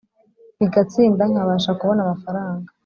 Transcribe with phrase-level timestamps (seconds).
[0.59, 2.69] bigatsinda nkabasha kubona amafaranga